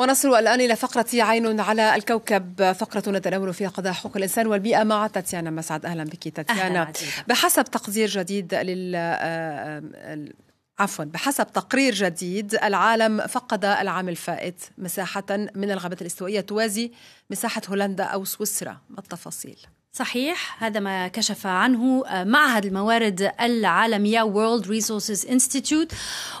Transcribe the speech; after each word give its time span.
ونصل 0.00 0.34
الآن 0.34 0.60
إلى 0.60 0.76
فقرة 0.76 1.06
عين 1.14 1.60
على 1.60 1.94
الكوكب 1.94 2.72
فقرة 2.72 3.10
نتناول 3.10 3.54
فيها 3.54 3.68
قضايا 3.68 3.94
حقوق 3.94 4.16
الإنسان 4.16 4.46
والبيئة 4.46 4.84
مع 4.84 5.06
تاتيانا 5.06 5.50
مسعد. 5.50 5.86
أهلا 5.86 6.04
بك 6.04 6.28
تاتيانا. 6.28 6.92
بحسب 7.28 7.64
تقدير 7.64 8.08
جديد 8.08 8.54
لل 8.54 8.94
آه، 8.96 9.82
آه، 9.94 10.28
عفوا 10.78 11.04
بحسب 11.04 11.46
تقرير 11.52 11.94
جديد 11.94 12.54
العالم 12.54 13.26
فقد 13.26 13.64
العام 13.64 14.08
الفائت 14.08 14.62
مساحة 14.78 15.24
من 15.54 15.70
الغابات 15.70 16.02
الاستوائية 16.02 16.40
توازي 16.40 16.92
مساحة 17.30 17.62
هولندا 17.68 18.04
أو 18.04 18.24
سويسرا. 18.24 18.76
ما 18.90 18.98
التفاصيل؟ 18.98 19.58
صحيح 19.92 20.64
هذا 20.64 20.80
ما 20.80 21.08
كشف 21.08 21.46
عنه 21.46 22.06
آه، 22.06 22.24
معهد 22.24 22.66
الموارد 22.66 23.32
العالمية 23.40 24.20
World 24.22 24.64
Resources 24.64 25.28
Institute 25.28 25.94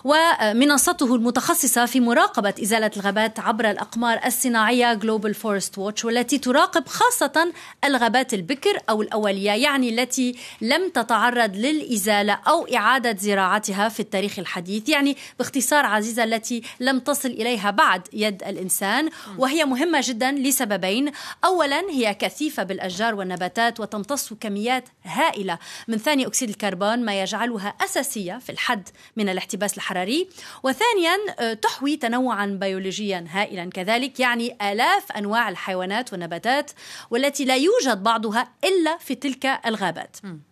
ومنصته 0.04 1.14
المتخصصة 1.14 1.86
في 1.86 2.00
مراقبة 2.00 2.54
إزالة 2.62 2.90
الغابات 2.96 3.40
عبر 3.40 3.70
الأقمار 3.70 4.20
الصناعية 4.26 4.98
Global 4.98 5.34
Forest 5.34 5.72
Watch 5.78 6.04
والتي 6.04 6.38
تراقب 6.38 6.86
خاصة 6.88 7.52
الغابات 7.84 8.34
البكر 8.34 8.78
أو 8.90 9.02
الأولية 9.02 9.50
يعني 9.50 9.88
التي 9.88 10.36
لم 10.60 10.88
تتعرض 10.88 11.56
للإزالة 11.56 12.32
أو 12.32 12.66
إعادة 12.74 13.16
زراعتها 13.18 13.88
في 13.88 14.00
التاريخ 14.00 14.38
الحديث 14.38 14.88
يعني 14.88 15.16
باختصار 15.38 15.86
عزيزة 15.86 16.24
التي 16.24 16.62
لم 16.80 16.98
تصل 16.98 17.28
إليها 17.28 17.70
بعد 17.70 18.02
يد 18.12 18.42
الإنسان 18.42 19.10
وهي 19.38 19.64
مهمة 19.64 20.00
جدا 20.04 20.32
لسببين. 20.32 21.12
أولا 21.44 21.80
هي 21.90 22.14
كثيفة 22.14 22.62
بالأشجار 22.62 23.14
والنباتات 23.14 23.39
النباتات 23.40 23.80
وتمتص 23.80 24.32
كميات 24.32 24.88
هائلة 25.02 25.58
من 25.88 25.98
ثاني 25.98 26.26
أكسيد 26.26 26.48
الكربون 26.48 27.04
ما 27.04 27.22
يجعلها 27.22 27.68
أساسية 27.68 28.38
في 28.38 28.52
الحد 28.52 28.88
من 29.16 29.28
الاحتباس 29.28 29.76
الحراري 29.76 30.28
وثانيا 30.62 31.16
آه، 31.38 31.52
تحوي 31.52 31.96
تنوعا 31.96 32.46
بيولوجيا 32.46 33.24
هائلا 33.28 33.70
كذلك 33.70 34.20
يعني 34.20 34.72
آلاف 34.72 35.12
أنواع 35.12 35.48
الحيوانات 35.48 36.12
والنباتات 36.12 36.70
والتي 37.10 37.44
لا 37.44 37.56
يوجد 37.56 38.02
بعضها 38.02 38.48
إلا 38.64 38.98
في 38.98 39.14
تلك 39.14 39.46
الغابات 39.66 40.16
م. 40.24 40.49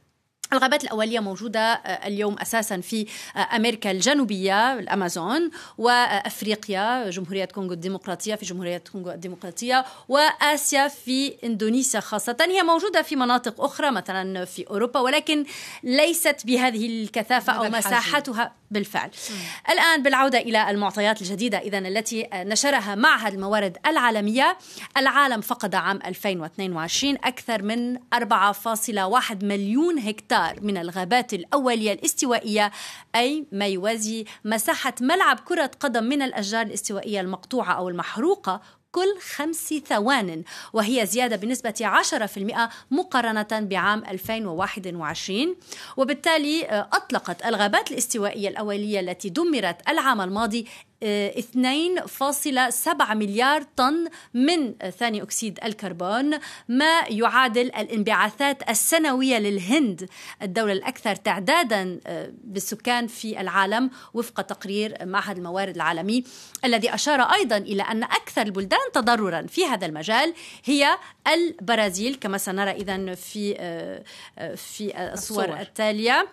الغابات 0.53 0.85
الأولية 0.85 1.21
موجودة 1.21 1.61
آه، 1.61 2.07
اليوم 2.07 2.37
أساسا 2.39 2.81
في 2.81 3.07
آه، 3.37 3.39
أمريكا 3.39 3.91
الجنوبية 3.91 4.79
الأمازون 4.79 5.51
وأفريقيا 5.79 7.11
جمهورية 7.11 7.45
كونغو 7.45 7.73
الديمقراطية 7.73 8.35
في 8.35 8.45
جمهورية 8.45 8.83
كونغو 8.93 9.11
الديمقراطية 9.11 9.85
وآسيا 10.09 10.89
في 10.89 11.35
إندونيسيا 11.45 12.01
خاصة. 12.01 12.37
هي 12.41 12.63
موجودة 12.63 13.03
في 13.03 13.17
مناطق 13.17 13.61
أخرى 13.61 13.91
مثلا 13.91 14.45
في 14.45 14.67
أوروبا 14.71 15.01
ولكن 15.01 15.45
ليست 15.83 16.37
بهذه 16.45 16.87
الكثافة 16.87 17.53
أو 17.53 17.65
مساحتها 17.71 18.53
بالفعل. 18.71 19.09
م. 19.09 19.71
الآن 19.73 20.03
بالعودة 20.03 20.39
إلى 20.39 20.71
المعطيات 20.71 21.23
الجديدة 21.23 21.59
إذا 21.59 21.79
التي 21.79 22.29
نشرها 22.35 22.95
معهد 22.95 23.35
الموارد 23.35 23.77
العالمية. 23.87 24.59
العالم 24.97 25.41
فقد 25.41 25.75
عام 25.75 26.01
2022 26.07 27.17
أكثر 27.25 27.63
من 27.63 27.97
4.1 28.15 29.45
مليون 29.45 29.99
هكتار. 29.99 30.38
من 30.63 30.77
الغابات 30.77 31.35
الأولية 31.35 31.93
الاستوائية 31.93 32.73
أي 33.15 33.47
ما 33.53 33.67
يوازي 33.67 34.25
مساحة 34.45 34.95
ملعب 35.01 35.41
كرة 35.41 35.71
قدم 35.81 36.05
من 36.05 36.23
الأشجار 36.23 36.67
الاستوائية 36.67 37.21
المقطوعة 37.21 37.73
أو 37.73 37.89
المحروقة 37.89 38.61
كل 38.93 39.19
خمس 39.37 39.75
ثوان 39.89 40.45
وهي 40.73 41.07
زيادة 41.07 41.37
بنسبة 41.37 41.75
10% 41.81 42.71
مقارنة 42.91 43.47
بعام 43.53 44.05
2021 44.05 45.57
وبالتالي 45.97 46.67
آه، 46.67 46.89
أطلقت 46.93 47.47
الغابات 47.47 47.91
الاستوائية 47.91 48.49
الأولية 48.49 49.01
التي 49.01 49.29
دمرت 49.29 49.89
العام 49.89 50.21
الماضي 50.21 50.67
2.7 51.05 53.15
مليار 53.15 53.63
طن 53.77 54.09
من 54.35 54.75
ثاني 54.99 55.23
أكسيد 55.23 55.59
الكربون 55.65 56.39
ما 56.69 57.01
يعادل 57.09 57.67
الانبعاثات 57.67 58.71
السنوية 58.71 59.39
للهند. 59.39 60.09
الدولة 60.43 60.73
الأكثر 60.73 61.15
تعدادا 61.15 62.01
آه، 62.07 62.33
بالسكان 62.45 63.07
في 63.07 63.41
العالم 63.41 63.91
وفق 64.15 64.41
تقرير 64.41 64.97
معهد 65.03 65.37
الموارد 65.37 65.75
العالمي 65.75 66.25
الذي 66.65 66.95
أشار 66.95 67.21
أيضا 67.21 67.57
إلى 67.57 67.83
أن 67.83 68.03
أكثر 68.03 68.43
البلدان 68.43 68.81
تضررا 68.93 69.43
في 69.43 69.67
هذا 69.67 69.87
المجال 69.87 70.35
هي 70.65 70.99
البرازيل 71.33 72.15
كما 72.15 72.39
سنرى 72.39 72.71
إذا 72.71 73.15
في 73.15 73.57
آه، 73.59 74.05
آه، 74.39 74.55
في 74.55 75.13
الصور. 75.13 75.61
التالية. 75.61 76.29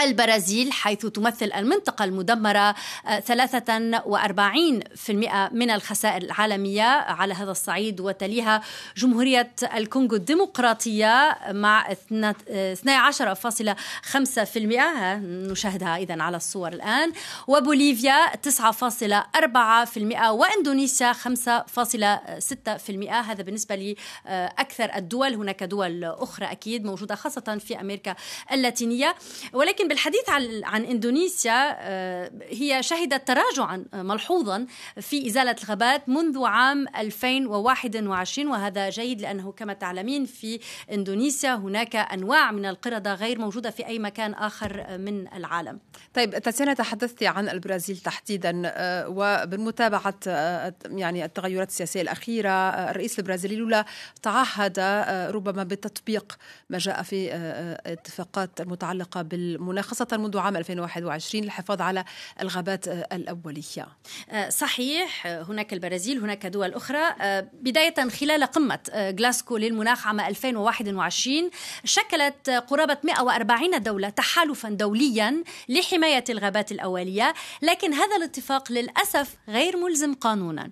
البرازيل 0.00 0.72
حيث 0.72 1.06
تمثل 1.06 1.52
المنطقة 1.56 2.04
المدمرة 2.04 2.72
43% 2.72 2.76
آه، 5.28 5.50
من 5.52 5.70
الخسائر 5.70 6.22
العالمية 6.22 6.82
على 6.82 7.34
هذا 7.34 7.50
الصعيد 7.50 8.00
وتليها 8.00 8.62
جمهورية 8.96 9.52
الكونغو 9.76 10.16
الديمقراطية 10.16 11.38
مع 11.50 11.92
12.5% 11.92 11.96
نشاهدها 15.22 15.96
إذا 15.96 16.22
على 16.22 16.36
الصور 16.36 16.72
الآن. 16.72 17.12
وبوليفيا 17.46 18.26
9.4% 18.36 20.30
وإندونيسيا 20.30 21.12
5.6% 21.12 21.18
هذا 23.10 23.42
بالنسبة 23.42 23.96
لأكثر 24.26 24.90
الدول 24.96 25.34
هناك 25.34 25.62
دول 25.62 26.04
أخرى 26.04 26.46
أكيد 26.46 26.84
موجودة 26.84 27.14
خاصة 27.14 27.58
في 27.66 27.80
أمريكا 27.80 28.14
اللاتينية. 28.52 29.14
ولكن 29.52 29.81
ولكن 29.82 29.88
بالحديث 29.88 30.28
عن 30.28 30.64
عن 30.64 30.84
إندونيسيا 30.84 31.76
آه، 31.78 32.30
هي 32.48 32.82
شهدت 32.82 33.28
تراجعا 33.28 33.84
ملحوظا 33.94 34.66
في 35.00 35.26
إزالة 35.26 35.56
الغابات 35.62 36.08
منذ 36.08 36.44
عام 36.44 36.88
2021 36.96 38.48
وهذا 38.48 38.90
جيد 38.90 39.20
لأنه 39.20 39.52
كما 39.52 39.72
تعلمين 39.72 40.24
في 40.24 40.60
إندونيسيا 40.92 41.54
هناك 41.54 41.96
أنواع 41.96 42.52
من 42.52 42.66
القردة 42.66 43.14
غير 43.14 43.38
موجودة 43.38 43.70
في 43.70 43.86
أي 43.86 43.98
مكان 43.98 44.34
آخر 44.34 44.98
من 44.98 45.32
العالم. 45.34 45.78
طيب 46.14 46.38
تاتيانا 46.38 46.74
تحدثتي 46.74 47.26
عن 47.26 47.48
البرازيل 47.48 47.96
تحديدا 47.96 48.62
آه، 48.64 49.08
وبالمتابعه 49.08 50.14
آه، 50.26 50.74
يعني 50.84 51.24
التغيرات 51.24 51.68
السياسية 51.68 52.02
الأخيرة 52.02 52.50
الرئيس 52.90 53.18
البرازيلي 53.18 53.56
لولا 53.56 53.84
تعهد 54.22 54.78
ربما 55.34 55.62
بتطبيق 55.64 56.38
ما 56.70 56.78
جاء 56.78 57.02
في 57.02 57.32
اتفاقات 57.86 58.60
المتعلقه 58.60 59.22
بالمناخ 59.22 59.71
المناخ 59.72 59.86
خاصة 59.86 60.16
منذ 60.16 60.38
عام 60.38 60.56
2021 60.56 61.44
للحفاظ 61.44 61.80
على 61.80 62.04
الغابات 62.40 62.88
الأولية. 62.88 63.88
آه، 64.30 64.48
صحيح 64.48 65.26
هناك 65.26 65.72
البرازيل 65.72 66.18
هناك 66.18 66.46
دول 66.46 66.74
أخرى. 66.74 67.14
آه، 67.20 67.48
بداية 67.52 68.08
خلال 68.08 68.44
قمة 68.44 68.78
آه، 68.90 69.10
جلاسكو 69.10 69.56
للمناخ 69.56 70.06
عام 70.06 70.20
2021 70.20 71.50
شكلت 71.84 72.50
قرابة 72.50 72.96
140 73.04 73.82
دولة 73.82 74.08
تحالفا 74.08 74.68
دوليا 74.68 75.44
لحماية 75.68 76.24
الغابات 76.30 76.72
الأولية 76.72 77.34
لكن 77.62 77.92
هذا 77.92 78.16
الاتفاق 78.16 78.72
للأسف 78.72 79.36
غير 79.48 79.76
ملزم 79.76 80.14
قانونا. 80.14 80.70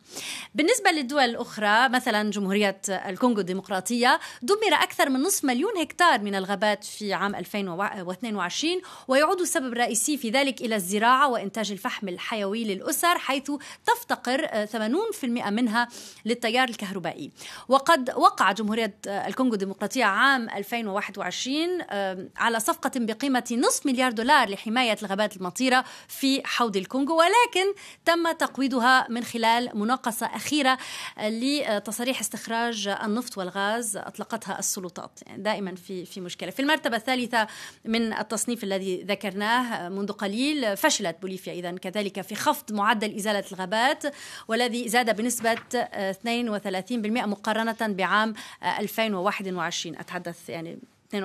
بالنسبة 0.55 0.91
للدول 0.91 1.25
الأخرى 1.25 1.88
مثلا 1.88 2.31
جمهورية 2.31 2.81
الكونغو 2.88 3.41
الديمقراطية 3.41 4.21
دمر 4.43 4.75
أكثر 4.75 5.09
من 5.09 5.21
نصف 5.21 5.44
مليون 5.44 5.78
هكتار 5.78 6.21
من 6.21 6.34
الغابات 6.34 6.84
في 6.84 7.12
عام 7.12 7.34
2022 7.34 8.81
ويعود 9.08 9.40
السبب 9.40 9.72
الرئيسي 9.72 10.16
في 10.16 10.30
ذلك 10.30 10.60
إلى 10.60 10.76
الزراعة 10.76 11.28
وإنتاج 11.28 11.72
الفحم 11.72 12.08
الحيوي 12.08 12.64
للأسر 12.64 13.18
حيث 13.18 13.50
تفتقر 13.86 14.66
80% 14.66 15.24
منها 15.24 15.88
للتيار 16.24 16.68
الكهربائي. 16.68 17.30
وقد 17.68 18.10
وقع 18.16 18.52
جمهورية 18.52 18.94
الكونغو 19.06 19.54
الديمقراطية 19.54 20.04
عام 20.04 20.50
2021 20.50 21.82
على 22.36 22.60
صفقة 22.60 22.90
بقيمة 22.96 23.44
نصف 23.52 23.86
مليار 23.86 24.12
دولار 24.12 24.50
لحماية 24.50 24.96
الغابات 25.02 25.36
المطيرة 25.36 25.84
في 26.08 26.46
حوض 26.46 26.76
الكونغو. 26.76 27.18
ولكن 27.18 27.74
تم 28.04 28.32
تقويضها 28.32 29.06
من 29.10 29.24
خلال 29.24 29.70
مناقصة 29.74 30.26
أخيرة 30.26 30.78
لتصاريح 31.22 32.20
استخراج 32.20 32.88
النفط 32.88 33.38
والغاز 33.38 33.96
أطلقتها 33.96 34.58
السلطات 34.58 35.20
يعني 35.26 35.43
دائما 35.43 35.75
في 35.75 36.04
في 36.04 36.20
مشكلة. 36.20 36.50
في 36.50 36.60
المرتبة 36.60 36.96
الثالثة 36.96 37.46
من 37.84 38.12
التصنيف 38.12 38.64
الذي 38.64 38.80
الذي 38.81 39.03
ذكرناه 39.03 39.88
منذ 39.88 40.12
قليل 40.12 40.77
فشلت 40.77 41.17
بوليفيا 41.23 41.53
إذا 41.53 41.71
كذلك 41.71 42.21
في 42.21 42.35
خفض 42.35 42.73
معدل 42.73 43.15
إزالة 43.17 43.44
الغابات 43.53 44.05
والذي 44.49 44.88
زاد 44.88 45.17
بنسبة 45.17 45.55
32% 45.55 45.56
مقارنة 47.27 47.77
بعام 47.81 48.35
2021 48.62 49.97
أتحدث 49.97 50.49
يعني 50.49 50.79
32% 51.15 51.19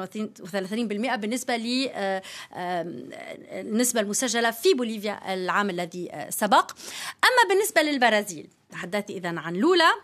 بالنسبة 1.16 1.58
للنسبة 3.58 4.02
المسجلة 4.02 4.52
في 4.52 4.74
بوليفيا 4.74 5.34
العام 5.34 5.70
الذي 5.70 6.28
سبق. 6.30 6.72
أما 7.24 7.50
بالنسبة 7.50 7.82
للبرازيل 7.82 8.48
تحدثت 8.72 9.10
إذا 9.10 9.40
عن 9.40 9.54
لولا. 9.54 9.96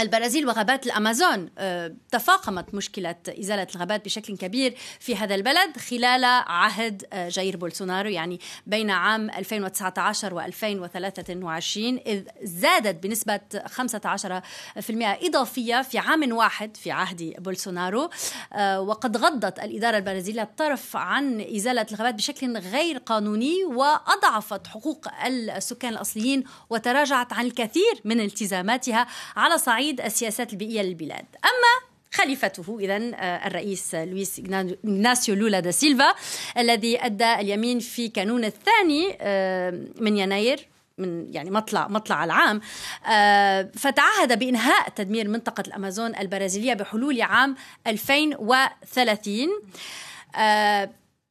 البرازيل 0.00 0.46
وغابات 0.46 0.86
الأمازون 0.86 1.50
آه، 1.58 1.94
تفاقمت 2.10 2.74
مشكلة 2.74 3.14
إزالة 3.28 3.66
الغابات 3.74 4.04
بشكل 4.04 4.36
كبير 4.36 4.74
في 5.00 5.16
هذا 5.16 5.34
البلد 5.34 5.76
خلال 5.76 6.24
عهد 6.24 7.04
آه، 7.12 7.28
جاير 7.28 7.56
بولسونارو 7.56 8.08
يعني 8.08 8.40
بين 8.66 8.90
عام 8.90 9.30
2019 9.30 10.34
و 10.34 10.40
2023 10.40 11.98
إذ 12.06 12.24
زادت 12.42 13.02
بنسبة 13.02 13.40
15% 13.66 15.24
إضافية 15.24 15.82
في 15.82 15.98
عام 15.98 16.32
واحد 16.32 16.76
في 16.76 16.90
عهد 16.90 17.34
بولسونارو 17.38 18.10
آه، 18.52 18.80
وقد 18.80 19.16
غضت 19.16 19.58
الإدارة 19.58 19.96
البرازيلية 19.96 20.42
الطرف 20.42 20.96
عن 20.96 21.40
إزالة 21.40 21.86
الغابات 21.92 22.14
بشكل 22.14 22.58
غير 22.58 22.98
قانوني 22.98 23.64
وأضعفت 23.64 24.66
حقوق 24.66 25.08
السكان 25.26 25.92
الأصليين 25.92 26.44
وتراجعت 26.70 27.32
عن 27.32 27.46
الكثير 27.46 28.00
من 28.04 28.20
التزاماتها 28.20 29.06
على 29.36 29.58
صعيد 29.58 29.81
صعيد 29.82 30.00
السياسات 30.00 30.52
البيئية 30.52 30.82
للبلاد. 30.82 31.24
أما 31.44 31.92
خليفته 32.12 32.78
إذا 32.80 32.96
آه، 32.96 33.46
الرئيس 33.46 33.94
لويس 33.94 34.40
إغناسيو 34.40 35.34
لولا 35.34 35.60
دا 35.60 35.70
سيلفا 35.70 36.14
الذي 36.58 37.06
أدى 37.06 37.34
اليمين 37.34 37.78
في 37.78 38.08
كانون 38.08 38.44
الثاني 38.44 39.16
آه، 39.20 39.80
من 40.00 40.16
يناير 40.16 40.68
من 40.98 41.34
يعني 41.34 41.50
مطلع 41.50 41.88
مطلع 41.88 42.24
العام. 42.24 42.60
آه، 43.06 43.70
فتعهد 43.74 44.38
بإنهاء 44.38 44.88
تدمير 44.88 45.28
منطقة 45.28 45.64
الأمازون 45.66 46.16
البرازيلية 46.16 46.74
بحلول 46.74 47.22
عام 47.22 47.56
2030 47.86 49.48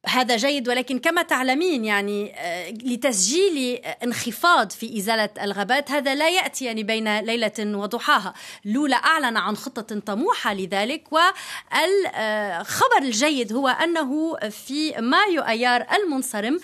هذا 0.06 0.36
جيد 0.36 0.68
ولكن 0.68 0.98
كما 0.98 1.22
تعلمين 1.22 1.84
يعني 1.84 2.32
آه، 2.36 2.70
لتسجيل 2.70 3.74
انخفاض 4.04 4.70
في 4.70 4.98
إزالة 4.98 5.28
الغابات 5.42 5.90
هذا 5.90 6.14
لا 6.14 6.28
يأتي 6.28 6.64
يعني 6.64 6.82
بين 6.82 7.18
ليلة 7.18 7.52
وضحاها. 7.58 8.34
لولا 8.64 8.96
أعلن 8.96 9.36
عن 9.36 9.56
خطة 9.56 10.00
طموحة 10.00 10.54
لذلك 10.54 11.12
والخبر 11.12 13.02
الجيد 13.02 13.52
هو 13.52 13.68
أنه 13.68 14.36
في 14.50 14.92
مايو 15.00 15.42
أيار 15.42 15.86
المنصرم 15.92 16.60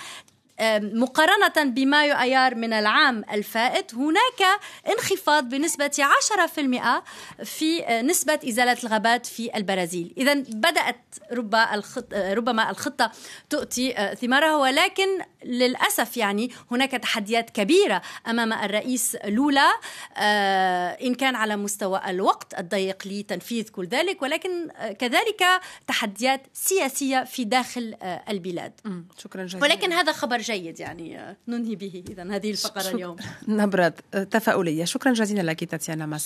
مقارنة 0.60 1.70
بمايو 1.70 2.14
أيار 2.14 2.54
من 2.54 2.72
العام 2.72 3.24
الفائت 3.32 3.94
هناك 3.94 4.60
انخفاض 4.88 5.48
بنسبة 5.48 5.90
10% 7.40 7.44
في 7.44 7.84
آه، 7.84 8.02
نسبة 8.02 8.38
إزالة 8.48 8.76
الغابات 8.84 9.26
في 9.26 9.56
البرازيل. 9.56 10.14
إذا 10.18 10.34
بدأت 10.34 11.00
ربما 12.12 12.70
الخطة 12.70 13.12
تؤتي 13.50 13.98
آه، 13.98 14.14
ثمارها 14.14 14.56
ولكن 14.56 15.06
للأسف 15.44 16.16
يعني 16.16 16.50
هناك 16.70 16.90
تحديات 16.90 17.50
كبيرة 17.50 18.02
أمام 18.26 18.52
الرئيس 18.52 19.16
لولا 19.24 19.72
آه، 20.16 20.90
إن 20.90 21.14
كان 21.14 21.34
على 21.34 21.56
مستوى 21.56 22.00
الوقت 22.08 22.58
الضيق 22.58 23.06
لتنفيذ 23.06 23.68
كل 23.68 23.86
ذلك 23.86 24.22
ولكن 24.22 24.68
كذلك 24.98 25.44
تحديات 25.86 26.46
سياسية 26.52 27.24
في 27.24 27.44
داخل 27.44 27.94
البلاد. 28.28 28.72
شكرا 29.18 29.44
جزيلا. 29.44 29.62
ولكن 29.62 29.92
هذا 29.92 30.12
خبر 30.12 30.38
جيد 30.48 30.80
يعني 30.80 31.36
ننهي 31.48 31.76
به 31.76 32.02
إذا 32.10 32.24
هذه 32.36 32.50
الفقرة 32.50 32.90
اليوم. 32.94 33.16
نبرة 33.48 33.92
تفاؤلية. 34.30 34.84
شكرا 34.84 35.12
جزيلا 35.12 35.42
لك 35.42 35.64
تاتيانا 35.64 36.06
مساء. 36.06 36.18